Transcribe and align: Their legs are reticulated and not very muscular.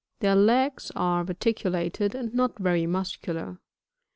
Their 0.19 0.33
legs 0.35 0.91
are 0.95 1.23
reticulated 1.23 2.15
and 2.15 2.33
not 2.33 2.57
very 2.57 2.87
muscular. 2.87 3.59